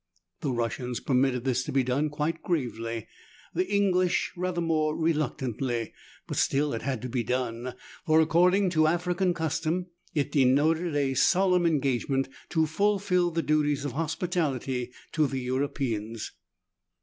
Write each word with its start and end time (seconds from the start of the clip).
The 0.39 0.49
Russians 0.51 0.99
permitted 0.99 1.43
this 1.43 1.63
to 1.63 1.71
be 1.71 1.83
done 1.83 2.09
quite 2.09 2.41
gravely, 2.41 3.05
the 3.53 3.65
Enghsh 3.65 4.29
rather 4.35 4.59
more 4.59 4.97
reluctantly, 4.97 5.93
but 6.25 6.37
still 6.37 6.73
it 6.73 6.81
had 6.81 7.03
to 7.03 7.07
be 7.07 7.21
done, 7.23 7.75
for 8.07 8.19
according 8.19 8.71
to 8.71 8.87
African 8.87 9.35
custom, 9.35 9.91
it 10.15 10.31
denoted 10.31 10.95
a 10.95 11.13
solemn 11.13 11.67
engagement 11.67 12.29
to 12.49 12.65
fulfil 12.65 13.29
the 13.29 13.43
duties 13.43 13.85
of 13.85 13.91
hospitality 13.91 14.91
to 15.11 15.27
the 15.27 15.39
Euro 15.41 15.67
peans. 15.69 16.31